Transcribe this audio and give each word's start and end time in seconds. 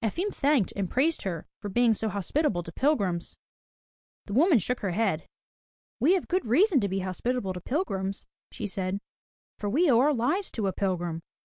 Efim 0.00 0.30
thanked 0.32 0.72
and 0.76 0.88
praised 0.88 1.24
her 1.24 1.46
for 1.60 1.68
being 1.68 1.92
so 1.92 2.08
hospitable 2.08 2.62
to 2.62 2.72
pilgrims. 2.72 3.36
The 4.24 4.32
woman 4.32 4.58
shook 4.58 4.80
her 4.80 4.92
head. 4.92 5.28
"We 6.00 6.14
have 6.14 6.26
good 6.26 6.46
reason 6.46 6.80
to 6.80 6.88
be 6.88 7.00
hospitable 7.00 7.52
to 7.52 7.60
pilgrims," 7.60 8.24
she 8.50 8.66
said. 8.66 8.98
"For 9.58 9.68
we 9.68 9.90
owe 9.90 9.98
our 10.00 10.14
lives 10.14 10.50
to 10.52 10.68
a 10.68 10.72
pilgrim. 10.72 11.20